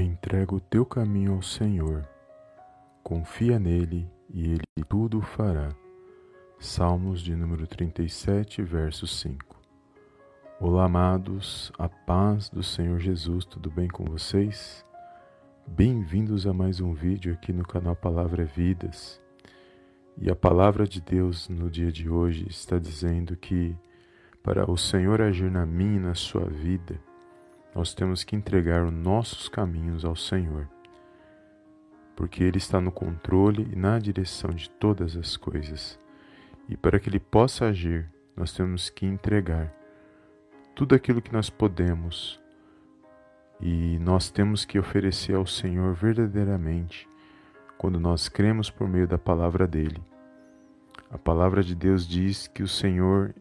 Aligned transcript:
Entrega 0.00 0.54
o 0.54 0.60
teu 0.60 0.86
caminho 0.86 1.32
ao 1.34 1.42
Senhor, 1.42 2.08
confia 3.02 3.58
nele 3.58 4.08
e 4.32 4.52
ele 4.52 4.84
tudo 4.88 5.20
fará. 5.20 5.74
Salmos 6.56 7.20
de 7.20 7.34
número 7.34 7.66
37, 7.66 8.62
verso 8.62 9.08
5. 9.08 9.56
Olá, 10.60 10.84
amados, 10.84 11.72
a 11.76 11.88
paz 11.88 12.48
do 12.48 12.62
Senhor 12.62 13.00
Jesus, 13.00 13.44
tudo 13.44 13.72
bem 13.72 13.88
com 13.88 14.04
vocês? 14.04 14.86
Bem-vindos 15.66 16.46
a 16.46 16.52
mais 16.52 16.80
um 16.80 16.94
vídeo 16.94 17.32
aqui 17.32 17.52
no 17.52 17.66
canal 17.66 17.96
Palavra 17.96 18.44
é 18.44 18.46
Vidas. 18.46 19.20
E 20.16 20.30
a 20.30 20.36
palavra 20.36 20.86
de 20.86 21.00
Deus 21.00 21.48
no 21.48 21.68
dia 21.68 21.90
de 21.90 22.08
hoje 22.08 22.46
está 22.48 22.78
dizendo 22.78 23.36
que 23.36 23.76
para 24.44 24.70
o 24.70 24.76
Senhor 24.76 25.20
agir 25.20 25.50
na 25.50 25.66
minha 25.66 25.96
e 25.96 26.00
na 26.00 26.14
sua 26.14 26.44
vida, 26.44 27.00
nós 27.74 27.94
temos 27.94 28.24
que 28.24 28.34
entregar 28.34 28.84
os 28.84 28.92
nossos 28.92 29.48
caminhos 29.48 30.04
ao 30.04 30.16
Senhor, 30.16 30.68
porque 32.16 32.42
Ele 32.42 32.58
está 32.58 32.80
no 32.80 32.90
controle 32.90 33.68
e 33.72 33.76
na 33.76 33.98
direção 33.98 34.50
de 34.50 34.68
todas 34.70 35.16
as 35.16 35.36
coisas. 35.36 35.98
E 36.68 36.76
para 36.76 36.98
que 36.98 37.08
Ele 37.08 37.20
possa 37.20 37.66
agir, 37.66 38.10
nós 38.36 38.52
temos 38.52 38.90
que 38.90 39.06
entregar 39.06 39.72
tudo 40.74 40.94
aquilo 40.94 41.22
que 41.22 41.32
nós 41.32 41.50
podemos 41.50 42.40
e 43.60 43.98
nós 43.98 44.30
temos 44.30 44.64
que 44.64 44.78
oferecer 44.78 45.34
ao 45.34 45.46
Senhor 45.46 45.92
verdadeiramente 45.94 47.08
quando 47.76 47.98
nós 47.98 48.28
cremos 48.28 48.70
por 48.70 48.88
meio 48.88 49.06
da 49.06 49.18
palavra 49.18 49.66
dele. 49.66 50.00
A 51.10 51.18
palavra 51.18 51.62
de 51.62 51.74
Deus 51.74 52.06
diz 52.06 52.46
que 52.46 52.62
o 52.62 52.68
Senhor 52.68 53.34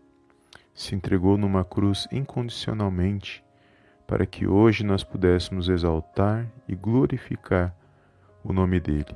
se 0.73 0.95
entregou 0.95 1.37
numa 1.37 1.63
cruz 1.65 2.07
incondicionalmente 2.11 3.43
para 4.07 4.25
que 4.25 4.47
hoje 4.47 4.85
nós 4.85 5.03
pudéssemos 5.03 5.67
exaltar 5.67 6.47
e 6.67 6.75
glorificar 6.75 7.75
o 8.41 8.53
nome 8.53 8.79
dele. 8.79 9.15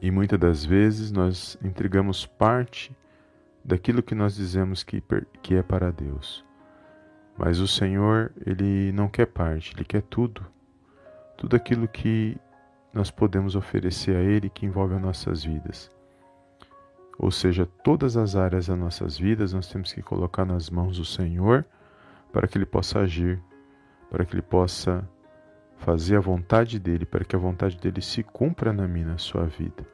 E 0.00 0.10
muitas 0.10 0.38
das 0.38 0.64
vezes 0.64 1.10
nós 1.10 1.58
entregamos 1.64 2.26
parte 2.26 2.94
daquilo 3.64 4.02
que 4.02 4.14
nós 4.14 4.36
dizemos 4.36 4.84
que, 4.84 5.02
que 5.42 5.54
é 5.54 5.62
para 5.62 5.90
Deus. 5.90 6.44
Mas 7.38 7.58
o 7.58 7.66
Senhor, 7.66 8.30
Ele 8.46 8.92
não 8.92 9.08
quer 9.08 9.26
parte, 9.26 9.74
Ele 9.74 9.84
quer 9.84 10.02
tudo. 10.02 10.44
Tudo 11.36 11.56
aquilo 11.56 11.88
que 11.88 12.36
nós 12.92 13.10
podemos 13.10 13.56
oferecer 13.56 14.16
a 14.16 14.20
Ele 14.20 14.50
que 14.50 14.66
envolve 14.66 14.94
as 14.94 15.00
nossas 15.00 15.42
vidas. 15.42 15.90
Ou 17.18 17.30
seja, 17.30 17.66
todas 17.82 18.16
as 18.18 18.36
áreas 18.36 18.66
das 18.66 18.78
nossas 18.78 19.18
vidas 19.18 19.54
nós 19.54 19.66
temos 19.68 19.92
que 19.92 20.02
colocar 20.02 20.44
nas 20.44 20.68
mãos 20.68 20.98
do 20.98 21.04
Senhor 21.04 21.64
para 22.36 22.46
que 22.46 22.58
Ele 22.58 22.66
possa 22.66 23.00
agir, 23.00 23.42
para 24.10 24.22
que 24.22 24.34
Ele 24.34 24.42
possa 24.42 25.08
fazer 25.78 26.16
a 26.16 26.20
vontade 26.20 26.78
dEle, 26.78 27.06
para 27.06 27.24
que 27.24 27.34
a 27.34 27.38
vontade 27.38 27.78
dEle 27.78 28.02
se 28.02 28.22
cumpra 28.22 28.74
na 28.74 28.86
minha, 28.86 29.06
na 29.06 29.16
sua 29.16 29.46
vida. 29.46 29.86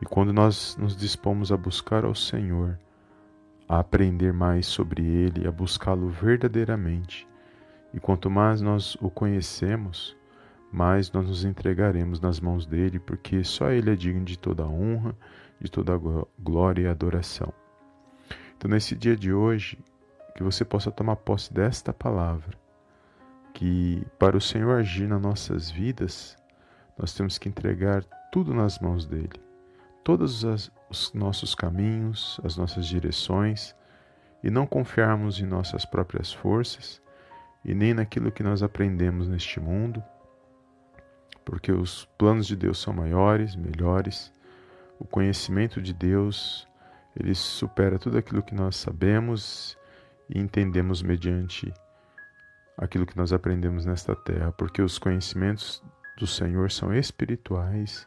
E 0.00 0.04
quando 0.04 0.32
nós 0.32 0.76
nos 0.76 0.96
dispomos 0.96 1.50
a 1.50 1.56
buscar 1.56 2.04
ao 2.04 2.14
Senhor, 2.14 2.78
a 3.68 3.80
aprender 3.80 4.32
mais 4.32 4.64
sobre 4.66 5.04
Ele, 5.04 5.44
a 5.44 5.50
buscá-lo 5.50 6.08
verdadeiramente, 6.08 7.26
e 7.92 7.98
quanto 7.98 8.30
mais 8.30 8.60
nós 8.62 8.94
o 9.00 9.10
conhecemos, 9.10 10.16
mais 10.70 11.10
nós 11.10 11.26
nos 11.26 11.44
entregaremos 11.44 12.20
nas 12.20 12.38
mãos 12.38 12.64
dele, 12.64 13.00
porque 13.00 13.42
só 13.42 13.72
ele 13.72 13.90
é 13.90 13.96
digno 13.96 14.24
de 14.24 14.38
toda 14.38 14.68
honra, 14.68 15.16
de 15.60 15.68
toda 15.68 16.00
glória 16.38 16.82
e 16.82 16.86
adoração. 16.86 17.52
Então, 18.56 18.70
nesse 18.70 18.94
dia 18.94 19.16
de 19.16 19.32
hoje, 19.32 19.76
que 20.40 20.44
você 20.44 20.64
possa 20.64 20.90
tomar 20.90 21.16
posse 21.16 21.52
desta 21.52 21.92
palavra, 21.92 22.56
que 23.52 24.06
para 24.18 24.38
o 24.38 24.40
Senhor 24.40 24.78
agir 24.78 25.06
nas 25.06 25.20
nossas 25.20 25.70
vidas, 25.70 26.34
nós 26.96 27.12
temos 27.12 27.36
que 27.36 27.46
entregar 27.46 28.02
tudo 28.32 28.54
nas 28.54 28.78
mãos 28.78 29.04
dele, 29.04 29.38
todos 30.02 30.42
os 30.88 31.12
nossos 31.12 31.54
caminhos, 31.54 32.40
as 32.42 32.56
nossas 32.56 32.86
direções, 32.86 33.76
e 34.42 34.48
não 34.48 34.66
confiarmos 34.66 35.38
em 35.38 35.44
nossas 35.44 35.84
próprias 35.84 36.32
forças 36.32 37.02
e 37.62 37.74
nem 37.74 37.92
naquilo 37.92 38.32
que 38.32 38.42
nós 38.42 38.62
aprendemos 38.62 39.28
neste 39.28 39.60
mundo, 39.60 40.02
porque 41.44 41.70
os 41.70 42.06
planos 42.16 42.46
de 42.46 42.56
Deus 42.56 42.80
são 42.80 42.94
maiores, 42.94 43.54
melhores. 43.54 44.32
O 44.98 45.04
conhecimento 45.04 45.82
de 45.82 45.92
Deus, 45.92 46.66
ele 47.14 47.34
supera 47.34 47.98
tudo 47.98 48.16
aquilo 48.16 48.42
que 48.42 48.54
nós 48.54 48.76
sabemos 48.76 49.78
e 50.32 50.38
entendemos 50.38 51.02
mediante 51.02 51.72
aquilo 52.78 53.04
que 53.04 53.16
nós 53.16 53.32
aprendemos 53.32 53.84
nesta 53.84 54.14
terra, 54.14 54.52
porque 54.52 54.80
os 54.80 54.98
conhecimentos 54.98 55.82
do 56.16 56.26
Senhor 56.26 56.70
são 56.70 56.94
espirituais, 56.94 58.06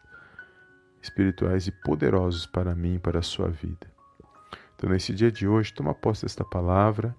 espirituais 1.01 1.67
e 1.67 1.72
poderosos 1.72 2.45
para 2.45 2.73
mim 2.73 2.95
e 2.95 3.00
para 3.00 3.19
a 3.19 3.23
sua 3.23 3.50
vida. 3.50 3.91
Então, 4.75 4.89
nesse 4.89 5.13
dia 5.13 5.31
de 5.31 5.47
hoje, 5.47 5.73
toma 5.73 5.94
posse 5.94 6.23
desta 6.23 6.44
palavra 6.44 7.16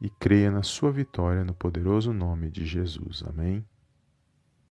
e 0.00 0.10
creia 0.10 0.50
na 0.50 0.62
sua 0.62 0.90
vitória 0.90 1.44
no 1.44 1.54
poderoso 1.54 2.12
nome 2.12 2.50
de 2.50 2.66
Jesus. 2.66 3.22
Amém. 3.26 3.64